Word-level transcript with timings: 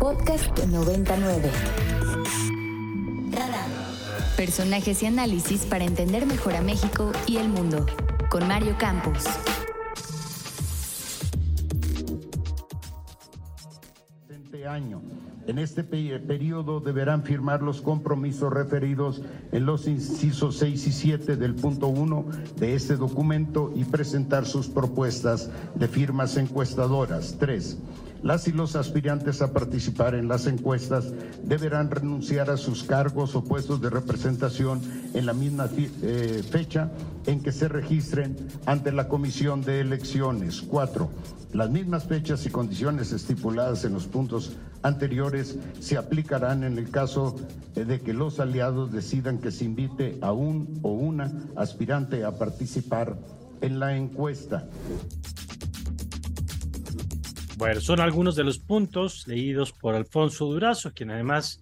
Podcast 0.00 0.58
99. 0.64 1.50
Personajes 4.34 5.02
y 5.02 5.06
análisis 5.06 5.66
para 5.66 5.84
entender 5.84 6.24
mejor 6.24 6.56
a 6.56 6.62
México 6.62 7.12
y 7.26 7.36
el 7.36 7.50
mundo. 7.50 7.84
Con 8.30 8.48
Mario 8.48 8.74
Campos. 8.78 9.26
año. 14.70 15.02
En 15.46 15.58
este 15.58 15.82
periodo 15.82 16.80
deberán 16.80 17.24
firmar 17.24 17.62
los 17.62 17.80
compromisos 17.80 18.52
referidos 18.52 19.22
en 19.52 19.66
los 19.66 19.88
incisos 19.88 20.58
6 20.58 20.86
y 20.86 20.92
7 20.92 21.36
del 21.36 21.54
punto 21.54 21.88
1 21.88 22.24
de 22.56 22.74
este 22.74 22.96
documento 22.96 23.72
y 23.74 23.84
presentar 23.84 24.46
sus 24.46 24.68
propuestas 24.68 25.50
de 25.74 25.88
firmas 25.88 26.36
encuestadoras. 26.36 27.36
3. 27.40 27.78
Las 28.22 28.46
y 28.48 28.52
los 28.52 28.76
aspirantes 28.76 29.40
a 29.40 29.52
participar 29.52 30.14
en 30.14 30.28
las 30.28 30.46
encuestas 30.46 31.12
deberán 31.42 31.90
renunciar 31.90 32.50
a 32.50 32.58
sus 32.58 32.84
cargos 32.84 33.34
o 33.34 33.44
puestos 33.44 33.80
de 33.80 33.88
representación 33.88 34.82
en 35.14 35.24
la 35.24 35.32
misma 35.32 35.68
eh, 35.76 36.42
fecha 36.48 36.90
en 37.26 37.42
que 37.42 37.50
se 37.50 37.68
registren 37.68 38.36
ante 38.66 38.92
la 38.92 39.08
Comisión 39.08 39.62
de 39.62 39.80
Elecciones. 39.80 40.60
Cuatro, 40.60 41.10
las 41.54 41.70
mismas 41.70 42.04
fechas 42.04 42.44
y 42.44 42.50
condiciones 42.50 43.10
estipuladas 43.12 43.84
en 43.84 43.94
los 43.94 44.06
puntos 44.06 44.52
anteriores 44.82 45.56
se 45.80 45.96
aplicarán 45.96 46.62
en 46.62 46.76
el 46.76 46.90
caso 46.90 47.36
de 47.74 48.00
que 48.00 48.12
los 48.12 48.38
aliados 48.38 48.92
decidan 48.92 49.38
que 49.38 49.50
se 49.50 49.64
invite 49.64 50.18
a 50.20 50.32
un 50.32 50.78
o 50.82 50.90
una 50.90 51.32
aspirante 51.56 52.24
a 52.24 52.32
participar 52.32 53.16
en 53.62 53.80
la 53.80 53.96
encuesta. 53.96 54.68
Bueno, 57.60 57.82
son 57.82 58.00
algunos 58.00 58.36
de 58.36 58.44
los 58.44 58.58
puntos 58.58 59.28
leídos 59.28 59.72
por 59.74 59.94
Alfonso 59.94 60.46
Durazo, 60.46 60.94
quien 60.94 61.10
además 61.10 61.60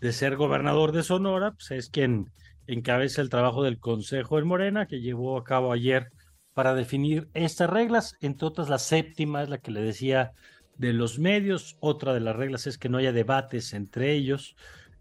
de 0.00 0.12
ser 0.12 0.34
gobernador 0.34 0.90
de 0.90 1.04
Sonora, 1.04 1.52
pues 1.52 1.70
es 1.70 1.88
quien 1.88 2.32
encabeza 2.66 3.22
el 3.22 3.30
trabajo 3.30 3.62
del 3.62 3.78
Consejo 3.78 4.40
en 4.40 4.46
Morena, 4.48 4.86
que 4.86 5.00
llevó 5.00 5.38
a 5.38 5.44
cabo 5.44 5.70
ayer 5.70 6.10
para 6.52 6.74
definir 6.74 7.28
estas 7.32 7.70
reglas. 7.70 8.16
Entre 8.20 8.44
otras, 8.44 8.68
la 8.68 8.80
séptima 8.80 9.40
es 9.44 9.48
la 9.48 9.58
que 9.58 9.70
le 9.70 9.82
decía 9.82 10.32
de 10.78 10.92
los 10.92 11.20
medios. 11.20 11.76
Otra 11.78 12.12
de 12.12 12.20
las 12.20 12.34
reglas 12.34 12.66
es 12.66 12.76
que 12.76 12.88
no 12.88 12.98
haya 12.98 13.12
debates 13.12 13.72
entre 13.72 14.14
ellos, 14.14 14.56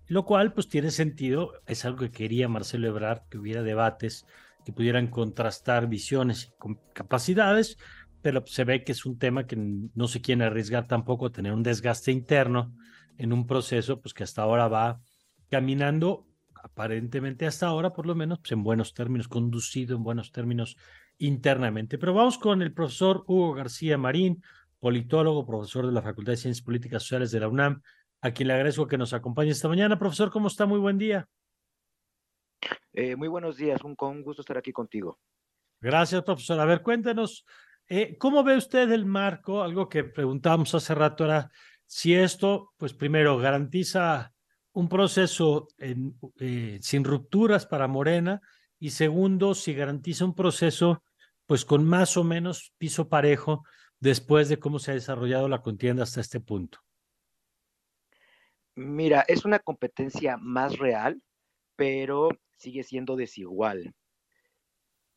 lo 0.06 0.26
cual 0.26 0.54
pues 0.54 0.68
tiene 0.70 0.92
sentido. 0.92 1.54
Es 1.66 1.86
algo 1.86 2.02
que 2.02 2.12
quería 2.12 2.48
Marcelo 2.48 2.88
Ebrard, 2.88 3.24
que 3.32 3.40
hubiera 3.40 3.64
debates 3.64 4.28
que 4.64 4.74
pudieran 4.74 5.08
contrastar 5.08 5.88
visiones 5.88 6.54
y 6.64 6.76
capacidades 6.94 7.80
pero 8.26 8.44
se 8.48 8.64
ve 8.64 8.84
que 8.84 8.92
es 8.92 9.06
un 9.06 9.20
tema 9.20 9.46
que 9.46 9.56
no 9.56 10.08
se 10.08 10.20
quiere 10.20 10.46
arriesgar 10.46 10.88
tampoco 10.88 11.28
a 11.28 11.32
tener 11.32 11.54
un 11.54 11.62
desgaste 11.62 12.12
interno 12.12 12.76
en 13.20 13.32
un 13.32 13.46
proceso 13.46 14.02
pues 14.02 14.16
que 14.16 14.24
hasta 14.24 14.42
ahora 14.42 14.68
va 14.68 15.00
caminando 15.48 16.26
aparentemente 16.56 17.46
hasta 17.46 17.68
ahora 17.68 17.94
por 17.94 18.08
lo 18.08 18.16
menos 18.16 18.40
pues 18.40 18.54
en 18.54 18.64
buenos 18.64 18.96
términos, 18.96 19.28
conducido 19.28 19.96
en 19.96 20.02
buenos 20.02 20.32
términos 20.32 20.76
internamente. 21.20 22.00
Pero 22.00 22.16
vamos 22.16 22.40
con 22.40 22.64
el 22.64 22.74
profesor 22.74 23.24
Hugo 23.28 23.54
García 23.54 23.96
Marín, 23.96 24.42
politólogo, 24.80 25.46
profesor 25.46 25.86
de 25.86 25.92
la 25.92 26.02
Facultad 26.02 26.34
de 26.34 26.38
Ciencias 26.38 26.66
Políticas 26.66 27.04
Sociales 27.04 27.30
de 27.30 27.42
la 27.42 27.48
UNAM, 27.48 27.84
a 28.22 28.32
quien 28.32 28.48
le 28.48 28.56
agradezco 28.56 28.88
que 28.88 28.98
nos 28.98 29.14
acompañe 29.14 29.52
esta 29.52 29.68
mañana. 29.68 30.00
Profesor, 30.00 30.32
¿cómo 30.32 30.48
está? 30.48 30.66
Muy 30.66 30.80
buen 30.80 30.98
día. 30.98 31.30
Eh, 32.92 33.16
muy 33.16 33.28
buenos 33.28 33.56
días, 33.56 33.80
un, 33.84 33.94
gusto 34.24 34.42
estar 34.42 34.58
aquí 34.58 34.72
contigo. 34.72 35.20
Gracias, 35.80 36.24
profesor. 36.24 36.60
A 36.60 36.66
ver, 36.66 36.82
cuéntenos 36.82 37.46
eh, 37.88 38.18
¿Cómo 38.18 38.44
ve 38.44 38.58
usted 38.58 38.92
el 38.92 39.06
marco? 39.06 39.62
Algo 39.62 39.88
que 39.90 40.04
preguntábamos 40.04 40.74
hace 40.74 40.96
rato 40.96 41.26
era 41.26 41.52
si 41.86 42.16
esto, 42.16 42.74
pues 42.78 42.94
primero, 42.94 43.38
garantiza 43.38 44.34
un 44.74 44.90
proceso 44.90 45.68
eh, 45.78 46.80
sin 46.82 47.04
rupturas 47.04 47.66
para 47.66 47.88
Morena 47.88 48.42
y 48.80 48.90
segundo, 48.90 49.54
si 49.54 49.74
garantiza 49.74 50.26
un 50.26 50.36
proceso 50.36 51.04
pues 51.46 51.64
con 51.64 51.86
más 51.86 52.18
o 52.18 52.24
menos 52.24 52.74
piso 52.78 53.08
parejo 53.08 53.64
después 54.00 54.50
de 54.50 54.60
cómo 54.60 54.80
se 54.80 54.92
ha 54.92 54.96
desarrollado 54.96 55.48
la 55.48 55.62
contienda 55.62 56.04
hasta 56.04 56.22
este 56.22 56.40
punto. 56.40 56.80
Mira, 58.76 59.24
es 59.28 59.46
una 59.46 59.60
competencia 59.60 60.38
más 60.38 60.78
real, 60.78 61.22
pero 61.76 62.30
sigue 62.58 62.84
siendo 62.84 63.16
desigual. 63.16 63.94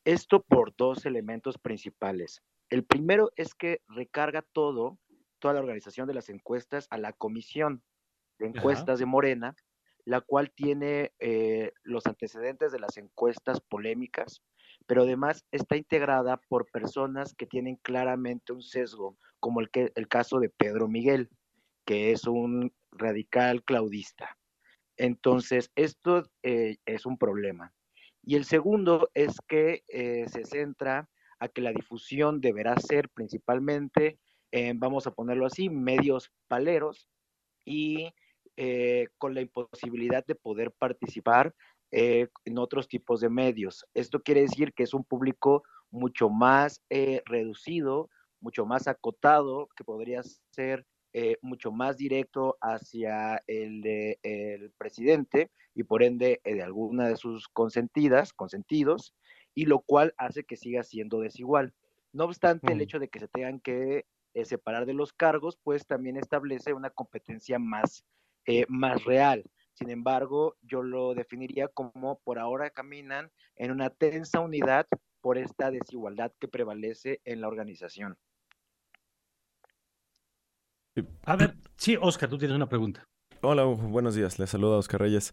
Esto 0.05 0.43
por 0.43 0.77
dos 0.77 1.07
elementos 1.07 1.59
principales. 1.59 2.43
El 2.71 2.85
primero 2.85 3.31
es 3.37 3.55
que 3.55 3.81
recarga 3.89 4.43
todo, 4.43 4.99
toda 5.39 5.55
la 5.55 5.61
organización 5.61 6.07
de 6.07 6.15
las 6.15 6.29
encuestas 6.29 6.87
a 6.91 6.99
la 6.99 7.13
comisión 7.13 7.83
de 8.39 8.47
encuestas 8.47 8.99
de 8.99 9.07
Morena, 9.07 9.57
la 10.05 10.21
cual 10.21 10.51
tiene 10.51 11.13
eh, 11.19 11.73
los 11.83 12.07
antecedentes 12.07 12.73
de 12.73 12.79
las 12.79 12.97
encuestas 12.97 13.61
polémicas, 13.61 14.43
pero 14.87 15.03
además 15.03 15.45
está 15.51 15.77
integrada 15.77 16.41
por 16.49 16.71
personas 16.71 17.35
que 17.35 17.47
tienen 17.47 17.77
claramente 17.77 18.53
un 18.53 18.63
sesgo, 18.63 19.19
como 19.41 19.61
el, 19.61 19.71
que, 19.71 19.93
el 19.95 20.09
caso 20.09 20.39
de 20.41 20.49
Pedro 20.49 20.89
Miguel, 20.89 21.29
que 21.85 22.13
es 22.13 22.27
un 22.27 22.73
radical 22.93 23.65
claudista. 23.65 24.37
Entonces, 24.97 25.71
esto 25.75 26.31
eh, 26.43 26.77
es 26.87 27.07
un 27.07 27.19
problema. 27.19 27.73
Y 28.23 28.37
el 28.37 28.45
segundo 28.45 29.11
es 29.15 29.41
que 29.47 29.85
eh, 29.89 30.27
se 30.29 30.45
centra 30.45 31.09
a 31.39 31.49
que 31.49 31.61
la 31.61 31.73
difusión 31.73 32.41
deberá 32.41 32.77
ser 32.79 33.09
principalmente, 33.11 34.19
vamos 34.77 35.07
a 35.07 35.13
ponerlo 35.13 35.47
así, 35.47 35.69
medios 35.69 36.33
paleros 36.49 37.09
y 37.65 38.13
eh, 38.61 39.07
con 39.19 39.35
la 39.35 39.41
imposibilidad 39.41 40.27
de 40.27 40.35
poder 40.35 40.73
participar 40.73 41.55
eh, 41.93 42.27
en 42.45 42.59
otros 42.59 42.89
tipos 42.89 43.21
de 43.21 43.29
medios. 43.29 43.87
Esto 43.95 44.21
quiere 44.21 44.41
decir 44.41 44.73
que 44.75 44.83
es 44.83 44.95
un 44.95 45.05
público 45.05 45.63
mucho 45.93 46.29
más 46.29 46.83
eh, 46.91 47.23
reducido, 47.25 48.11
mucho 48.41 48.67
más 48.67 48.89
acotado, 48.89 49.69
que 49.77 49.85
podría 49.85 50.23
ser 50.51 50.85
mucho 51.41 51.73
más 51.73 51.97
directo 51.97 52.57
hacia 52.61 53.43
el, 53.49 53.83
el 54.23 54.71
presidente 54.79 55.51
y 55.75 55.83
por 55.83 56.05
ende 56.05 56.41
de 56.45 56.63
alguna 56.63 57.09
de 57.09 57.17
sus 57.17 57.49
consentidas, 57.49 58.33
consentidos, 58.33 59.15
y 59.59 59.67
lo 59.67 59.81
cual 59.81 60.15
hace 60.19 60.45
que 60.45 60.57
siga 60.57 60.85
siendo 60.85 61.19
desigual. 61.19 61.75
No 62.13 62.27
obstante, 62.27 62.73
el 62.73 62.81
hecho 62.81 63.01
de 63.01 63.09
que 63.09 63.19
se 63.19 63.27
tengan 63.27 63.59
que 63.59 64.07
eh, 64.35 64.45
separar 64.45 64.87
de 64.87 64.95
los 64.95 65.13
cargos, 65.13 65.59
pues 65.65 65.85
también 65.85 66.17
establece 66.17 66.75
una 66.75 66.91
competencia 66.91 67.59
más, 67.59 68.05
eh, 68.47 68.67
más 68.69 69.05
real. 69.05 69.43
Sin 69.73 69.91
embargo, 69.91 70.55
yo 70.63 70.85
lo 70.85 71.13
definiría 71.13 71.67
como 71.67 72.21
por 72.21 72.39
ahora 72.39 72.71
caminan 72.71 73.33
en 73.57 73.73
una 73.73 73.91
tensa 73.91 74.39
unidad 74.39 74.87
por 75.21 75.39
esta 75.39 75.73
desigualdad 75.73 76.31
que 76.39 76.47
prevalece 76.47 77.21
en 77.25 77.41
la 77.41 77.49
organización. 77.49 78.17
A 81.23 81.35
ver, 81.35 81.57
sí, 81.77 81.97
Oscar, 82.01 82.31
tú 82.31 82.39
tienes 82.39 82.55
una 82.55 82.69
pregunta. 82.69 83.09
Hola, 83.41 83.65
buenos 83.65 84.17
días. 84.17 84.39
Les 84.39 84.51
saluda 84.51 84.79
Oscar 84.79 85.01
Reyes. 85.01 85.33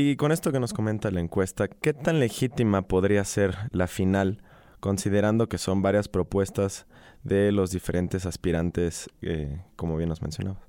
Y 0.00 0.14
con 0.14 0.30
esto 0.30 0.52
que 0.52 0.60
nos 0.60 0.72
comenta 0.72 1.10
la 1.10 1.18
encuesta, 1.18 1.66
¿qué 1.66 1.92
tan 1.92 2.20
legítima 2.20 2.82
podría 2.82 3.24
ser 3.24 3.56
la 3.72 3.88
final, 3.88 4.44
considerando 4.78 5.48
que 5.48 5.58
son 5.58 5.82
varias 5.82 6.06
propuestas 6.06 6.86
de 7.24 7.50
los 7.50 7.72
diferentes 7.72 8.24
aspirantes, 8.24 9.10
eh, 9.22 9.60
como 9.74 9.96
bien 9.96 10.08
nos 10.08 10.22
mencionaba? 10.22 10.64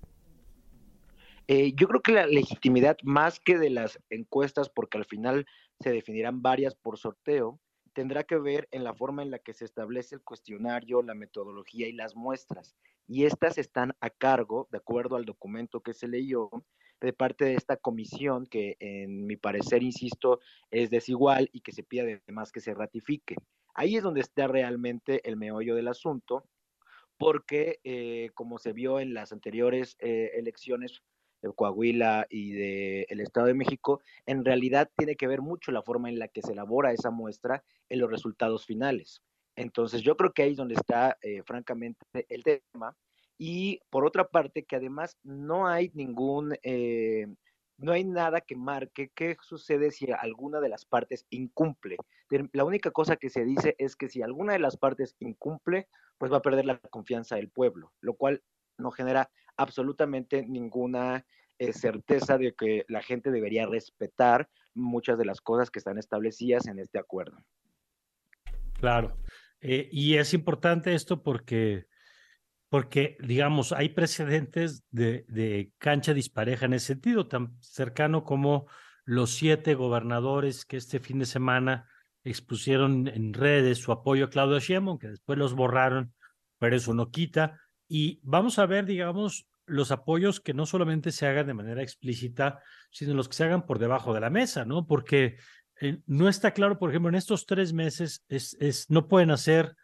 Eh, 1.48 1.74
yo 1.76 1.88
creo 1.88 2.02
que 2.02 2.14
la 2.14 2.26
legitimidad, 2.26 2.98
más 3.04 3.40
que 3.40 3.60
de 3.60 3.70
las 3.70 4.00
encuestas, 4.10 4.68
porque 4.68 4.98
al 4.98 5.06
final 5.06 5.46
se 5.80 5.92
definirán 5.92 6.42
varias 6.42 6.74
por 6.74 6.98
sorteo, 6.98 7.60
tendrá 7.94 8.24
que 8.24 8.40
ver 8.40 8.68
en 8.72 8.84
la 8.84 8.96
forma 8.96 9.22
en 9.22 9.30
la 9.30 9.38
que 9.38 9.54
se 9.54 9.64
establece 9.64 10.16
el 10.16 10.24
cuestionario, 10.24 11.04
la 11.04 11.14
metodología 11.14 11.88
y 11.88 11.94
las 11.94 12.16
muestras 12.16 12.76
y 13.10 13.26
estas 13.26 13.58
están 13.58 13.96
a 14.02 14.12
cargo, 14.12 14.68
de 14.72 14.78
acuerdo 14.78 15.16
al 15.16 15.26
documento 15.26 15.82
que 15.82 15.96
se 15.96 16.08
leyó, 16.08 16.52
de 17.02 17.14
parte 17.14 17.46
de 17.46 17.56
esta 17.56 17.78
comisión 17.78 18.46
que 18.46 18.76
en 18.80 19.26
mi 19.26 19.38
parecer, 19.38 19.84
insisto, 19.84 20.40
es 20.72 20.90
desigual 20.90 21.50
y 21.54 21.62
que 21.62 21.72
se 21.72 21.84
pide 21.84 22.22
además 22.26 22.52
que 22.52 22.62
se 22.62 22.74
ratifique. 22.74 23.36
Ahí 23.74 23.96
es 23.96 24.04
donde 24.04 24.22
está 24.22 24.48
realmente 24.48 25.28
el 25.28 25.38
meollo 25.38 25.76
del 25.76 25.88
asunto, 25.88 26.44
porque 27.18 27.80
eh, 27.84 28.30
como 28.34 28.58
se 28.58 28.74
vio 28.74 29.00
en 29.00 29.14
las 29.14 29.32
anteriores 29.32 29.96
eh, 30.00 30.32
elecciones 30.36 31.02
de 31.42 31.54
Coahuila 31.54 32.28
y 32.30 32.52
del 32.52 33.22
Estado 33.22 33.48
de 33.48 33.54
México, 33.54 34.02
en 34.26 34.44
realidad 34.44 34.90
tiene 34.98 35.16
que 35.16 35.28
ver 35.28 35.42
mucho 35.42 35.72
la 35.72 35.82
forma 35.82 36.10
en 36.10 36.20
la 36.20 36.28
que 36.28 36.42
se 36.42 36.52
elabora 36.52 36.92
esa 36.92 37.12
muestra 37.12 37.64
en 37.88 38.00
los 38.00 38.10
resultados 38.10 38.66
finales. 38.66 39.22
Entonces 39.56 40.02
yo 40.02 40.16
creo 40.16 40.34
que 40.34 40.44
ahí 40.44 40.52
es 40.52 40.58
donde 40.58 40.76
está 40.76 41.18
eh, 41.22 41.44
francamente 41.44 42.06
el 42.30 42.44
tema. 42.44 42.96
Y 43.42 43.80
por 43.90 44.06
otra 44.06 44.28
parte, 44.28 44.66
que 44.66 44.76
además 44.76 45.18
no 45.24 45.66
hay 45.66 45.90
ningún, 45.94 46.56
eh, 46.62 47.26
no 47.78 47.94
hay 47.94 48.04
nada 48.04 48.42
que 48.42 48.58
marque 48.58 49.12
qué 49.16 49.38
sucede 49.42 49.92
si 49.92 50.12
alguna 50.12 50.60
de 50.60 50.68
las 50.68 50.86
partes 50.86 51.26
incumple. 51.30 51.96
La 52.52 52.66
única 52.66 52.92
cosa 52.92 53.16
que 53.16 53.30
se 53.30 53.46
dice 53.46 53.76
es 53.78 53.96
que 53.96 54.10
si 54.10 54.22
alguna 54.22 54.54
de 54.54 54.60
las 54.60 54.76
partes 54.76 55.16
incumple, 55.20 55.88
pues 56.18 56.32
va 56.32 56.38
a 56.38 56.42
perder 56.42 56.66
la 56.66 56.80
confianza 56.80 57.38
del 57.38 57.50
pueblo, 57.50 57.94
lo 58.02 58.14
cual 58.16 58.44
no 58.78 58.92
genera 58.92 59.32
absolutamente 59.56 60.46
ninguna 60.46 61.26
eh, 61.60 61.72
certeza 61.72 62.38
de 62.38 62.54
que 62.54 62.86
la 62.90 63.02
gente 63.02 63.32
debería 63.32 63.66
respetar 63.66 64.50
muchas 64.74 65.18
de 65.18 65.26
las 65.26 65.40
cosas 65.40 65.72
que 65.72 65.80
están 65.80 65.98
establecidas 65.98 66.68
en 66.68 66.80
este 66.80 67.00
acuerdo. 67.00 67.38
Claro. 68.80 69.18
Eh, 69.62 69.90
y 69.92 70.16
es 70.16 70.34
importante 70.34 70.94
esto 70.94 71.22
porque, 71.22 71.88
porque, 72.70 73.18
digamos, 73.20 73.72
hay 73.72 73.90
precedentes 73.90 74.84
de, 74.92 75.72
cancha 75.80 76.14
dispareja 76.14 76.68
en 76.68 76.74
ese 76.74 76.88
sentido, 76.88 77.28
tan 77.28 77.58
cercano 77.62 78.24
como 78.24 78.68
los 79.06 79.32
siete 79.32 79.74
gobernadores 79.74 80.66
que 80.66 80.78
este 80.78 81.00
fin 81.00 81.20
de 81.20 81.26
semana 81.26 81.90
expusieron 82.24 83.08
en 83.08 83.34
redes 83.34 83.80
su 83.80 83.92
apoyo 83.92 84.26
a 84.26 84.30
Claudio 84.30 84.60
Sheinbaum, 84.60 85.00
que 85.00 85.08
después 85.08 85.40
los 85.40 85.56
borraron, 85.56 86.14
pero 86.60 86.76
eso 86.76 86.94
no 86.94 87.10
quita. 87.10 87.60
Y 87.88 88.20
vamos 88.22 88.60
a 88.60 88.68
ver, 88.68 88.86
digamos, 88.86 89.48
los 89.66 89.92
apoyos 89.92 90.40
que 90.40 90.54
no 90.54 90.68
solamente 90.68 91.12
se 91.12 91.26
hagan 91.26 91.48
de 91.48 91.56
manera 91.56 91.82
explícita, 91.82 92.62
sino 92.92 93.16
los 93.16 93.28
que 93.28 93.36
se 93.36 93.46
hagan 93.46 93.66
por 93.66 93.80
debajo 93.80 94.14
de 94.14 94.20
la 94.20 94.30
mesa, 94.30 94.64
¿no? 94.64 94.86
Porque 94.86 95.38
eh, 95.82 96.02
no 96.06 96.30
está 96.30 96.52
claro, 96.52 96.78
por 96.78 96.92
ejemplo, 96.92 97.10
en 97.10 97.16
estos 97.16 97.48
tres 97.48 97.74
meses 97.74 98.24
es, 98.28 98.56
es, 98.60 98.90
no 98.92 99.08
pueden 99.08 99.32
hacer 99.32 99.76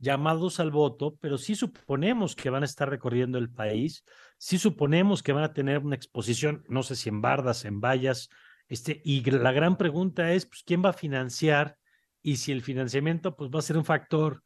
llamados 0.00 0.58
al 0.58 0.70
voto, 0.70 1.16
pero 1.20 1.38
sí 1.38 1.54
suponemos 1.54 2.34
que 2.34 2.50
van 2.50 2.62
a 2.62 2.66
estar 2.66 2.88
recorriendo 2.88 3.38
el 3.38 3.50
país, 3.50 4.02
sí 4.38 4.58
suponemos 4.58 5.22
que 5.22 5.32
van 5.32 5.44
a 5.44 5.52
tener 5.52 5.78
una 5.78 5.94
exposición, 5.94 6.64
no 6.68 6.82
sé 6.82 6.96
si 6.96 7.10
en 7.10 7.20
bardas, 7.20 7.64
en 7.64 7.80
vallas, 7.80 8.30
este, 8.66 9.02
y 9.04 9.22
la 9.30 9.52
gran 9.52 9.76
pregunta 9.76 10.32
es, 10.32 10.46
pues, 10.46 10.62
¿quién 10.64 10.82
va 10.82 10.90
a 10.90 10.94
financiar? 10.94 11.76
Y 12.22 12.36
si 12.36 12.52
el 12.52 12.62
financiamiento, 12.62 13.36
pues, 13.36 13.50
va 13.50 13.58
a 13.58 13.62
ser 13.62 13.76
un 13.76 13.84
factor 13.84 14.42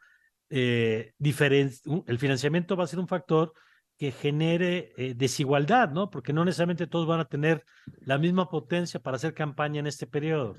eh, 0.50 1.12
diferente, 1.18 1.76
el 2.06 2.18
financiamiento 2.18 2.76
va 2.76 2.84
a 2.84 2.88
ser 2.88 2.98
un 2.98 3.08
factor 3.08 3.52
que 3.96 4.10
genere 4.10 4.92
eh, 4.96 5.14
desigualdad, 5.14 5.90
¿no? 5.90 6.10
Porque 6.10 6.32
no 6.32 6.44
necesariamente 6.44 6.86
todos 6.86 7.06
van 7.06 7.20
a 7.20 7.26
tener 7.26 7.64
la 8.00 8.18
misma 8.18 8.48
potencia 8.48 9.00
para 9.00 9.16
hacer 9.16 9.34
campaña 9.34 9.80
en 9.80 9.86
este 9.86 10.06
periodo. 10.06 10.56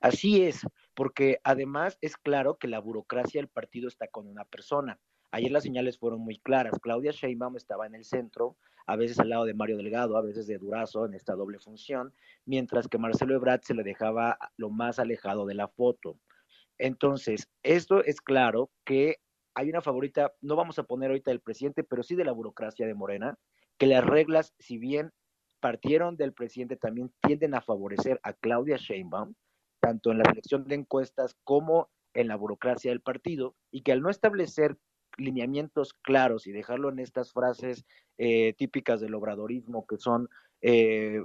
Así 0.00 0.42
es, 0.42 0.66
porque 1.00 1.40
además 1.44 1.96
es 2.02 2.18
claro 2.18 2.58
que 2.58 2.68
la 2.68 2.78
burocracia 2.78 3.40
del 3.40 3.48
partido 3.48 3.88
está 3.88 4.08
con 4.08 4.26
una 4.26 4.44
persona. 4.44 5.00
Ayer 5.30 5.50
las 5.50 5.62
señales 5.62 5.98
fueron 5.98 6.20
muy 6.20 6.38
claras. 6.40 6.78
Claudia 6.78 7.10
Sheinbaum 7.10 7.56
estaba 7.56 7.86
en 7.86 7.94
el 7.94 8.04
centro, 8.04 8.58
a 8.86 8.96
veces 8.96 9.18
al 9.18 9.30
lado 9.30 9.46
de 9.46 9.54
Mario 9.54 9.78
Delgado, 9.78 10.18
a 10.18 10.20
veces 10.20 10.46
de 10.46 10.58
Durazo 10.58 11.06
en 11.06 11.14
esta 11.14 11.34
doble 11.34 11.58
función, 11.58 12.12
mientras 12.44 12.86
que 12.86 12.98
Marcelo 12.98 13.34
Ebrard 13.34 13.62
se 13.62 13.72
le 13.72 13.82
dejaba 13.82 14.36
lo 14.58 14.68
más 14.68 14.98
alejado 14.98 15.46
de 15.46 15.54
la 15.54 15.68
foto. 15.68 16.18
Entonces, 16.76 17.48
esto 17.62 18.04
es 18.04 18.20
claro 18.20 18.70
que 18.84 19.20
hay 19.54 19.70
una 19.70 19.80
favorita, 19.80 20.34
no 20.42 20.54
vamos 20.54 20.78
a 20.78 20.84
poner 20.84 21.08
ahorita 21.08 21.30
del 21.30 21.40
presidente, 21.40 21.82
pero 21.82 22.02
sí 22.02 22.14
de 22.14 22.26
la 22.26 22.32
burocracia 22.32 22.86
de 22.86 22.92
Morena, 22.92 23.38
que 23.78 23.86
las 23.86 24.04
reglas, 24.04 24.52
si 24.58 24.76
bien 24.76 25.12
partieron 25.60 26.18
del 26.18 26.34
presidente, 26.34 26.76
también 26.76 27.10
tienden 27.22 27.54
a 27.54 27.62
favorecer 27.62 28.20
a 28.22 28.34
Claudia 28.34 28.76
Sheinbaum, 28.76 29.34
tanto 29.80 30.10
en 30.12 30.18
la 30.18 30.24
selección 30.24 30.64
de 30.64 30.76
encuestas 30.76 31.36
como 31.44 31.90
en 32.14 32.28
la 32.28 32.36
burocracia 32.36 32.90
del 32.90 33.00
partido, 33.00 33.56
y 33.70 33.82
que 33.82 33.92
al 33.92 34.02
no 34.02 34.10
establecer 34.10 34.76
lineamientos 35.16 35.92
claros 35.92 36.46
y 36.46 36.52
dejarlo 36.52 36.88
en 36.90 36.98
estas 36.98 37.32
frases 37.32 37.84
eh, 38.18 38.54
típicas 38.54 39.00
del 39.00 39.14
obradorismo, 39.14 39.86
que 39.86 39.96
son 39.98 40.28
eh, 40.62 41.20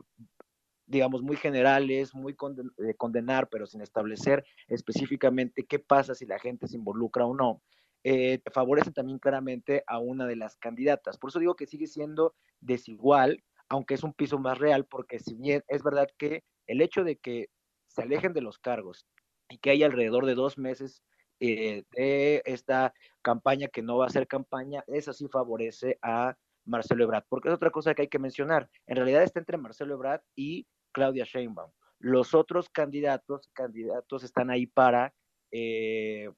digamos, 0.88 1.22
muy 1.22 1.36
generales, 1.36 2.14
muy 2.14 2.36
de 2.78 2.96
condenar, 2.96 3.50
pero 3.50 3.66
sin 3.66 3.82
establecer 3.82 4.46
específicamente 4.68 5.66
qué 5.66 5.80
pasa 5.80 6.14
si 6.14 6.26
la 6.26 6.40
gente 6.40 6.68
se 6.68 6.78
involucra 6.78 7.26
o 7.26 7.34
no, 7.34 7.62
eh, 8.04 8.40
favorecen 8.54 8.94
también 8.94 9.18
claramente 9.18 9.84
a 9.88 9.98
una 9.98 10.28
de 10.28 10.36
las 10.36 10.58
candidatas. 10.58 11.18
Por 11.18 11.32
eso 11.32 11.40
digo 11.40 11.56
que 11.56 11.66
sigue 11.66 11.88
siendo 11.88 12.36
desigual, 12.60 13.44
aunque 13.68 13.96
es 13.96 14.04
un 14.04 14.14
piso 14.14 14.38
más 14.38 14.60
real, 14.60 14.86
porque 14.86 15.20
si 15.20 15.36
bien 15.36 15.64
es 15.68 15.82
verdad 15.82 16.08
que 16.18 16.44
el 16.68 16.82
hecho 16.82 17.04
de 17.04 17.18
que 17.18 17.50
se 17.96 18.02
alejen 18.02 18.34
de 18.34 18.42
los 18.42 18.60
cargos 18.60 19.08
y 19.50 19.58
que 19.58 19.70
haya 19.70 19.86
alrededor 19.86 20.26
de 20.26 20.36
dos 20.36 20.58
meses 20.58 21.02
eh, 21.40 21.84
de 21.96 22.42
esta 22.46 22.94
campaña 23.22 23.70
que 23.70 23.82
no 23.82 23.98
va 23.98 24.08
a 24.08 24.10
ser 24.10 24.28
campaña, 24.28 24.84
eso 24.88 25.14
sí 25.14 25.28
favorece 25.30 25.98
a 26.02 26.36
Marcelo 26.66 27.04
Ebrard, 27.04 27.26
porque 27.30 27.50
es 27.50 27.56
otra 27.56 27.72
cosa 27.72 27.94
que 27.94 28.04
hay 28.04 28.08
que 28.10 28.20
mencionar. 28.20 28.70
En 28.86 28.98
realidad 28.98 29.24
está 29.24 29.40
entre 29.40 29.58
Marcelo 29.58 29.94
Ebrard 29.94 30.22
y 30.36 30.68
Claudia 30.92 31.26
Sheinbaum. 31.26 31.72
Los 32.00 32.34
otros 32.34 32.70
candidatos, 32.70 33.50
candidatos 33.54 34.24
están 34.24 34.50
ahí 34.50 34.66
para, 34.66 35.14
eh, 35.52 36.30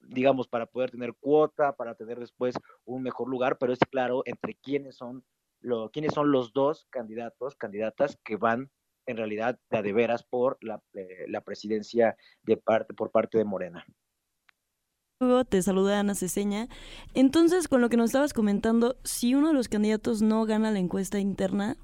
digamos, 0.00 0.46
para 0.46 0.66
poder 0.66 0.90
tener 0.90 1.14
cuota, 1.18 1.74
para 1.74 1.94
tener 1.94 2.20
después 2.20 2.54
un 2.84 3.02
mejor 3.02 3.28
lugar, 3.28 3.58
pero 3.58 3.72
es 3.72 3.80
claro 3.90 4.22
entre 4.26 4.54
quiénes 4.54 4.96
son, 4.96 5.24
lo, 5.60 5.90
quiénes 5.90 6.12
son 6.12 6.30
los 6.30 6.52
dos 6.52 6.86
candidatos, 6.90 7.56
candidatas 7.56 8.16
que 8.24 8.36
van 8.36 8.70
en 9.08 9.16
realidad 9.16 9.58
de, 9.70 9.82
de 9.82 9.92
veras 9.92 10.22
por 10.22 10.58
la, 10.60 10.80
eh, 10.94 11.24
la 11.28 11.40
presidencia 11.40 12.16
de 12.42 12.56
parte, 12.56 12.94
por 12.94 13.10
parte 13.10 13.38
de 13.38 13.44
Morena. 13.44 13.84
Te 15.48 15.62
saluda 15.62 15.98
Ana 15.98 16.14
Ceseña. 16.14 16.68
Entonces, 17.12 17.66
con 17.66 17.80
lo 17.80 17.88
que 17.88 17.96
nos 17.96 18.10
estabas 18.10 18.32
comentando, 18.32 18.96
si 19.02 19.34
uno 19.34 19.48
de 19.48 19.54
los 19.54 19.68
candidatos 19.68 20.22
no 20.22 20.44
gana 20.44 20.70
la 20.70 20.78
encuesta 20.78 21.18
interna, 21.18 21.76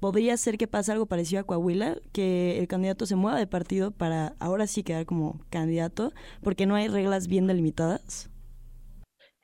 podría 0.00 0.36
ser 0.36 0.58
que 0.58 0.66
pase 0.66 0.90
algo 0.90 1.06
parecido 1.06 1.40
a 1.40 1.44
Coahuila, 1.44 1.98
que 2.12 2.58
el 2.58 2.66
candidato 2.66 3.06
se 3.06 3.14
mueva 3.14 3.38
de 3.38 3.46
partido 3.46 3.92
para 3.92 4.34
ahora 4.40 4.66
sí 4.66 4.82
quedar 4.82 5.06
como 5.06 5.40
candidato, 5.50 6.12
porque 6.42 6.66
no 6.66 6.74
hay 6.74 6.88
reglas 6.88 7.28
bien 7.28 7.46
delimitadas. 7.46 8.28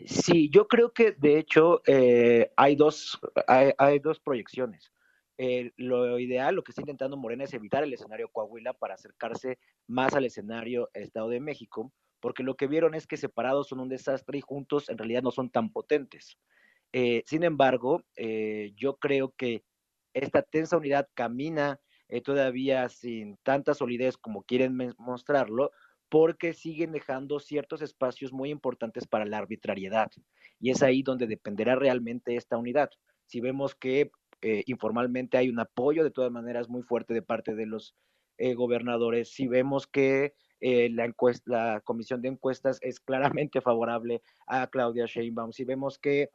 Sí, 0.04 0.50
yo 0.50 0.66
creo 0.66 0.92
que 0.92 1.12
de 1.12 1.38
hecho 1.38 1.82
eh, 1.86 2.50
hay, 2.56 2.76
dos, 2.76 3.18
hay, 3.46 3.98
dos 3.98 4.18
proyecciones. 4.20 4.92
Eh, 5.38 5.72
lo 5.76 6.18
ideal, 6.18 6.54
lo 6.54 6.64
que 6.64 6.72
está 6.72 6.82
intentando 6.82 7.16
Morena 7.16 7.44
es 7.44 7.54
evitar 7.54 7.84
el 7.84 7.92
escenario 7.92 8.30
Coahuila 8.30 8.72
para 8.72 8.94
acercarse 8.94 9.58
más 9.86 10.14
al 10.14 10.24
escenario 10.24 10.88
Estado 10.94 11.28
de 11.28 11.40
México, 11.40 11.92
porque 12.20 12.42
lo 12.42 12.56
que 12.56 12.66
vieron 12.66 12.94
es 12.94 13.06
que 13.06 13.16
separados 13.16 13.68
son 13.68 13.80
un 13.80 13.88
desastre 13.88 14.38
y 14.38 14.40
juntos 14.40 14.88
en 14.88 14.98
realidad 14.98 15.22
no 15.22 15.30
son 15.30 15.50
tan 15.50 15.70
potentes. 15.70 16.38
Eh, 16.92 17.22
sin 17.26 17.44
embargo, 17.44 18.02
eh, 18.16 18.72
yo 18.76 18.96
creo 18.96 19.34
que 19.36 19.64
esta 20.14 20.42
tensa 20.42 20.78
unidad 20.78 21.08
camina 21.14 21.78
eh, 22.08 22.22
todavía 22.22 22.88
sin 22.88 23.36
tanta 23.42 23.74
solidez 23.74 24.16
como 24.16 24.44
quieren 24.44 24.94
mostrarlo, 24.98 25.72
porque 26.08 26.54
siguen 26.54 26.92
dejando 26.92 27.40
ciertos 27.40 27.82
espacios 27.82 28.32
muy 28.32 28.50
importantes 28.50 29.06
para 29.06 29.26
la 29.26 29.38
arbitrariedad. 29.38 30.10
Y 30.60 30.70
es 30.70 30.82
ahí 30.82 31.02
donde 31.02 31.26
dependerá 31.26 31.74
realmente 31.74 32.36
esta 32.36 32.56
unidad. 32.56 32.90
Si 33.26 33.40
vemos 33.40 33.74
que 33.74 34.12
informalmente 34.66 35.38
hay 35.38 35.48
un 35.48 35.58
apoyo 35.58 36.04
de 36.04 36.10
todas 36.10 36.30
maneras 36.30 36.68
muy 36.68 36.82
fuerte 36.82 37.14
de 37.14 37.22
parte 37.22 37.54
de 37.54 37.66
los 37.66 37.94
gobernadores, 38.38 39.30
si 39.30 39.48
vemos 39.48 39.86
que 39.86 40.34
eh, 40.60 40.88
la, 40.90 41.04
encuesta, 41.04 41.44
la 41.46 41.80
comisión 41.80 42.22
de 42.22 42.28
encuestas 42.28 42.78
es 42.80 43.00
claramente 43.00 43.60
favorable 43.60 44.22
a 44.46 44.66
Claudia 44.68 45.06
Sheinbaum. 45.06 45.52
Si 45.52 45.64
vemos 45.64 45.98
que 45.98 46.30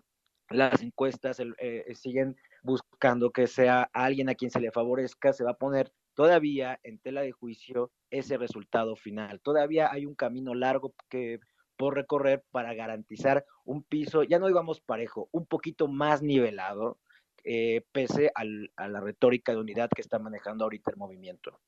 las 0.50 0.82
encuestas 0.82 1.42
eh, 1.58 1.86
siguen 1.96 2.36
buscando 2.62 3.32
que 3.32 3.48
sea 3.48 3.90
alguien 3.94 4.30
a 4.30 4.36
quien 4.36 4.52
se 4.52 4.60
le 4.60 4.72
favorezca, 4.72 5.34
se 5.34 5.44
va 5.44 5.52
a 5.52 5.58
poner 5.58 5.92
todavía 6.14 6.80
en 6.84 7.00
tela 7.00 7.22
de 7.22 7.32
juicio 7.32 7.92
ese 8.10 8.38
resultado 8.38 8.96
final. 8.96 9.40
Todavía 9.42 9.92
hay 9.92 10.06
un 10.06 10.16
camino 10.16 10.54
largo 10.54 10.94
que 11.10 11.40
por 11.78 11.96
recorrer 11.96 12.44
para 12.52 12.76
garantizar 12.76 13.44
un 13.66 13.82
piso, 13.82 14.22
ya 14.24 14.38
no 14.38 14.48
digamos 14.48 14.82
parejo, 14.82 15.30
un 15.32 15.48
poquito 15.48 15.88
más 15.88 16.22
nivelado, 16.22 17.00
eh, 17.44 17.82
pese 17.92 18.32
a 18.36 18.88
la 18.88 19.00
retórica 19.00 19.52
de 19.52 19.60
unidad 19.60 19.90
que 19.94 20.02
está 20.02 20.20
manejando 20.20 20.64
ahorita 20.64 20.92
el 20.92 20.98
movimiento. 20.98 21.60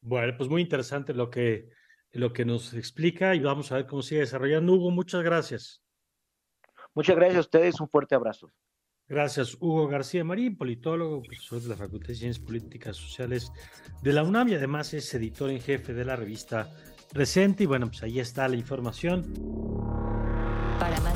Bueno, 0.00 0.34
pues 0.36 0.48
muy 0.48 0.62
interesante 0.62 1.14
lo 1.14 1.30
que, 1.30 1.68
lo 2.12 2.32
que 2.32 2.44
nos 2.44 2.74
explica 2.74 3.34
y 3.34 3.40
vamos 3.40 3.72
a 3.72 3.76
ver 3.76 3.86
cómo 3.86 4.02
sigue 4.02 4.20
desarrollando. 4.20 4.74
Hugo, 4.74 4.90
muchas 4.90 5.22
gracias. 5.22 5.82
Muchas 6.94 7.16
gracias 7.16 7.36
a 7.36 7.40
ustedes, 7.40 7.80
un 7.80 7.88
fuerte 7.88 8.14
abrazo. 8.14 8.50
Gracias, 9.08 9.56
Hugo 9.60 9.86
García 9.86 10.24
Marín, 10.24 10.56
politólogo, 10.56 11.22
profesor 11.22 11.60
de 11.60 11.68
la 11.68 11.76
Facultad 11.76 12.08
de 12.08 12.14
Ciencias 12.16 12.44
Políticas 12.44 12.96
Sociales 12.96 13.52
de 14.02 14.12
la 14.12 14.24
UNAM 14.24 14.48
y 14.48 14.54
además 14.54 14.92
es 14.94 15.14
editor 15.14 15.50
en 15.50 15.60
jefe 15.60 15.94
de 15.94 16.04
la 16.04 16.16
revista 16.16 16.68
Presente. 17.12 17.62
Y 17.62 17.66
bueno, 17.66 17.86
pues 17.86 18.02
ahí 18.02 18.18
está 18.18 18.48
la 18.48 18.56
información. 18.56 19.32
Para 20.78 21.00
más 21.00 21.15